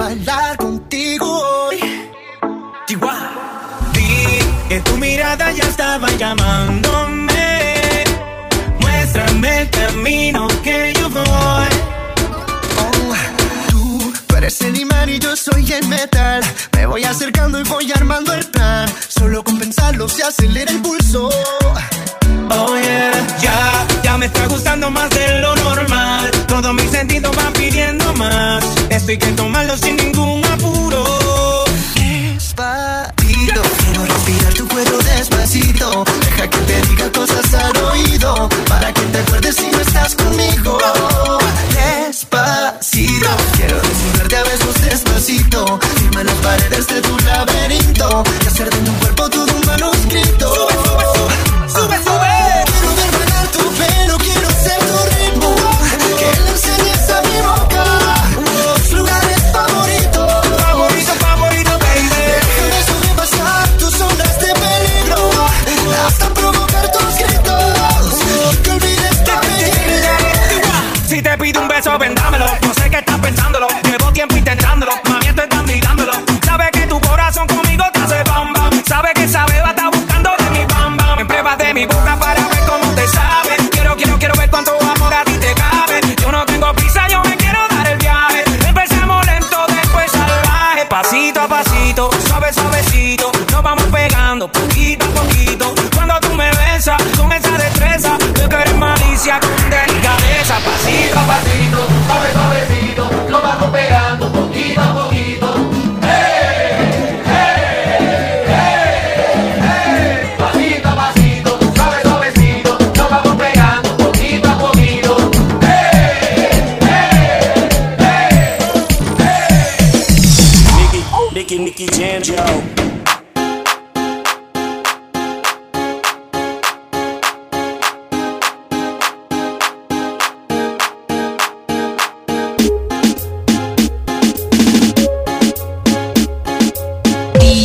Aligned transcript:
bailar 0.00 0.56
contigo 0.56 1.26
hoy. 1.26 1.78
Chihuahua. 2.86 3.30
Vi 3.92 4.08
que 4.68 4.80
tu 4.80 4.96
mirada 4.96 5.52
ya 5.52 5.64
estaba 5.64 6.08
llamándome. 6.22 8.04
Muéstrame 8.80 9.62
el 9.62 9.70
camino 9.70 10.48
que 10.64 10.94
yo 10.98 11.10
voy. 11.10 11.72
Oh, 12.82 13.14
tú, 13.70 14.12
tú 14.26 14.36
eres 14.36 14.60
el 14.62 14.76
imán 14.78 15.08
y 15.10 15.18
yo 15.18 15.36
soy 15.36 15.70
el 15.70 15.86
metal. 15.86 16.42
Me 16.76 16.86
voy 16.86 17.04
acercando 17.04 17.60
y 17.60 17.64
voy 17.64 17.92
armando 17.92 18.32
el 18.32 18.46
plan. 18.46 18.88
Solo 19.08 19.44
con 19.44 19.58
pensarlo 19.58 20.08
se 20.08 20.22
acelera 20.22 20.70
el 20.70 20.80
pulso. 20.80 21.28
Oh 22.52 22.74
yeah, 22.76 23.26
ya, 23.42 23.86
ya 24.02 24.16
me 24.16 24.26
está 24.26 24.46
gustando 24.46 24.90
más 24.90 25.10
de 25.10 25.19
esto 29.10 29.26
hay 29.26 29.30
que 29.30 29.36
tomarlo 29.36 29.76
sin 29.76 29.96
ningún 29.96 30.44
apuro. 30.44 31.04
Despacito, 31.94 33.62
quiero 33.84 34.04
respirar 34.04 34.54
tu 34.54 34.68
cuero 34.68 34.98
despacito. 34.98 36.04
Deja 36.20 36.48
que 36.48 36.58
te 36.58 36.82
diga 36.82 37.12
cosas 37.12 37.54
al 37.54 37.76
oído. 37.76 38.48
Para 38.68 38.92
que 38.92 39.00
te 39.02 39.18
acuerdes 39.18 39.56
si 39.56 39.68
no 39.70 39.80
estás 39.80 40.14
conmigo. 40.14 40.78
Despacito, 41.74 43.28
quiero 43.56 43.80
desnudarte 43.80 44.36
a 44.36 44.42
besos 44.44 44.80
despacito. 44.82 45.80
Firma 45.96 46.24
las 46.24 46.36
paredes 46.36 46.86
de 46.86 47.00
tu 47.00 47.18
laberinto. 47.18 48.22
Y 48.44 48.46
hacer 48.46 48.70
de 48.70 48.78
tu 48.78 48.92
cuerpo 48.98 49.19
Sinto 91.10 91.40
a 91.40 91.48
paz. 91.48 91.69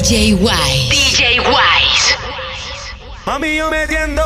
DJ 0.06 0.36
Wise. 0.40 0.92
DJ 0.92 1.40
Wise. 1.40 2.16
Mami, 3.26 3.56
yo 3.56 3.72
me 3.72 3.88
tiendo 3.88 4.25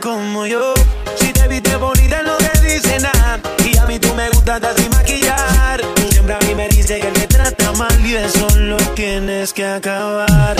como 0.00 0.44
yo. 0.46 0.74
Si 1.16 1.32
te 1.32 1.46
viste 1.46 1.76
bonita, 1.76 2.22
no 2.22 2.36
te 2.36 2.60
dice 2.62 2.98
nada. 2.98 3.40
Y 3.64 3.76
a 3.76 3.84
mí 3.86 3.98
tú 3.98 4.12
me 4.14 4.28
gustas 4.30 4.60
así 4.64 4.88
maquillar. 4.88 5.80
Siempre 6.10 6.34
a 6.34 6.38
mí 6.40 6.54
me 6.54 6.68
dice 6.68 6.98
que 6.98 7.06
te 7.08 7.26
trata 7.28 7.72
mal 7.72 8.04
y 8.04 8.16
eso 8.16 8.48
lo 8.56 8.76
tienes 8.96 9.52
que 9.52 9.64
acabar. 9.64 10.56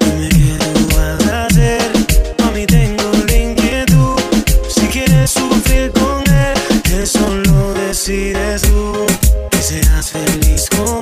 Dime 0.00 0.28
qué 0.28 0.64
tú 0.74 0.96
vas 0.96 1.26
a 1.28 1.46
hacer. 1.46 1.90
Mami, 2.38 2.66
tengo 2.66 3.10
la 3.26 3.36
inquietud. 3.36 4.20
Si 4.68 4.86
quieres 4.86 5.30
sufrir 5.32 5.90
con 5.92 6.22
él, 6.32 7.02
eso 7.02 7.28
lo 7.28 7.74
decides 7.74 8.62
tú. 8.62 9.06
Que 9.50 9.58
seas 9.58 10.10
feliz 10.12 10.68
con 10.70 11.01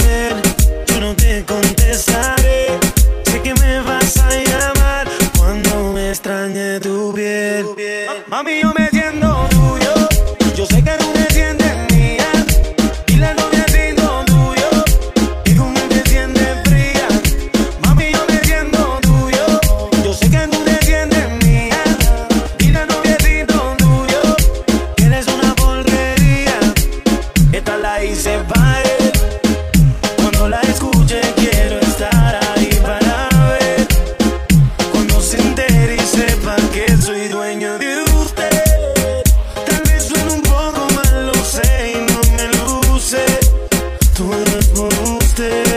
tú 44.21 44.27
me 44.27 45.15
guste. 45.15 45.70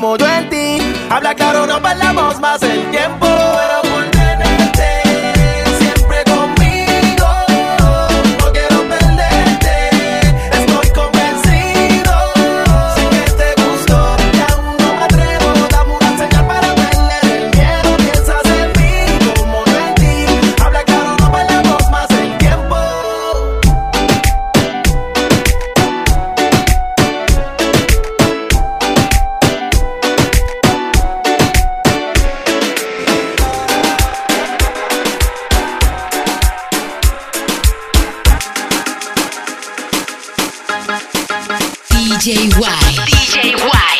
como 0.00 0.16
yo 0.16 0.28
en 0.28 0.48
ti. 0.48 0.78
Habla 1.10 1.34
claro, 1.34 1.66
no 1.66 1.82
perdamos 1.82 2.38
más 2.38 2.62
el 2.62 2.88
tiempo. 2.92 3.47
DJY, 42.28 42.60
DJY. 43.40 43.97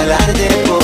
regalarte 0.00 0.48
por 0.66 0.79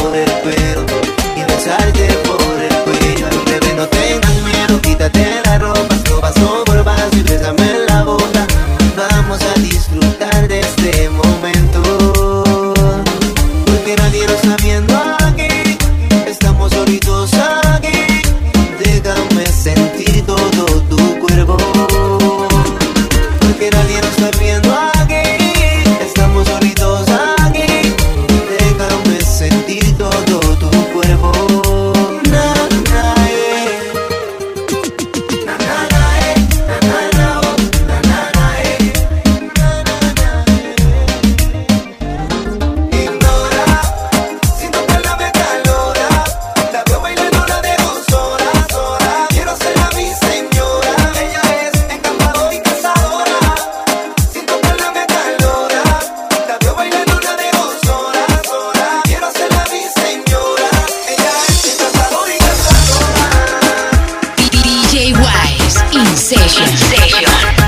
In 65.96 66.04
Session. 66.14 66.62
In 66.62 66.76
session. 66.76 67.66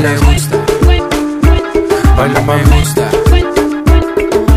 le 0.00 0.16
gusta. 0.16 0.56
Baila 2.16 2.40
me 2.42 2.62
gusta. 2.64 3.02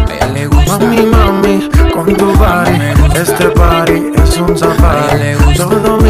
A 0.08 0.14
ella 0.14 0.28
le 0.34 0.46
gusta. 0.46 0.78
Mami, 0.78 1.02
mami, 1.06 1.70
con 1.94 2.16
tu 2.16 2.26
body. 2.38 3.20
Este 3.20 3.46
party 3.50 4.12
es 4.24 4.38
un 4.38 4.56
safari. 4.56 5.36
Todo 5.58 6.01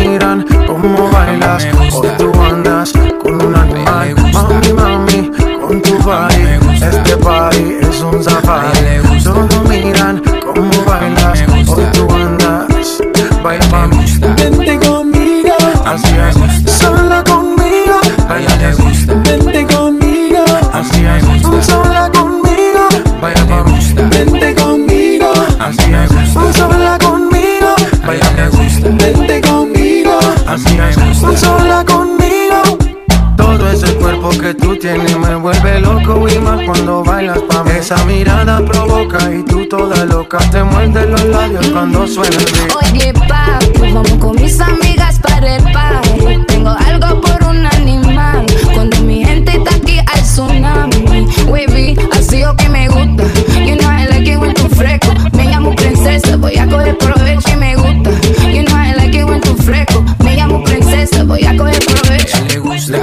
loca, 40.12 40.38
te 40.52 40.64
muerde 40.64 41.06
los 41.08 41.24
labios 41.26 41.68
cuando 41.68 42.06
suena 42.08 42.36
el. 42.36 42.94
Oye, 42.94 43.14
papi, 43.14 43.94
vamos 43.94 44.14
con 44.20 44.36
mis 44.42 44.60
amigas 44.60 45.20
para 45.20 45.56
el 45.56 45.64
party. 45.72 46.46
Tengo 46.48 46.70
algo 46.70 47.22
por 47.22 47.44
un 47.48 47.66
animal. 47.66 48.46
Cuando 48.74 48.98
mi 49.02 49.24
gente 49.24 49.58
está 49.58 49.76
aquí 49.76 50.00
al 50.00 50.22
tsunami. 50.22 51.28
Wavy, 51.48 51.98
así 52.12 52.44
o 52.44 52.56
que 52.56 52.70
me 52.70 52.88
gusta. 52.88 53.24
You 53.66 53.76
know 53.78 53.90
I 53.90 54.08
like 54.08 54.30
it 54.30 54.38
when 54.38 54.54
tu 54.54 54.68
fresco. 54.70 55.14
Me 55.34 55.46
llamo 55.46 55.76
princesa, 55.76 56.38
voy 56.38 56.58
a 56.58 56.68
coger 56.68 56.98
provecho 56.98 57.50
y 57.54 57.56
me 57.56 57.76
gusta. 57.76 58.12
You 58.54 58.64
know 58.64 58.78
I 58.78 58.94
like 58.96 59.18
it 59.18 59.26
when 59.26 59.42
tu 59.42 59.56
fresco. 59.56 60.04
Me 60.24 60.36
llamo 60.36 60.64
princesa, 60.64 61.24
voy 61.24 61.44
a 61.46 61.56
coger 61.56 61.80
provecho. 61.86 62.38
A 62.38 62.40
ella 62.40 62.48
le 62.48 62.60
gusta. 62.60 62.98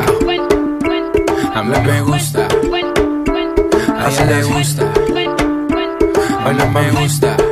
A 1.55 1.63
mí 1.63 1.77
me 1.87 2.01
gusta. 2.03 2.49
A 3.99 4.09
ella 4.11 4.25
le 4.27 4.43
gusta. 4.43 4.98
No 6.49 6.67
me 6.71 6.91
gusta. 6.93 7.48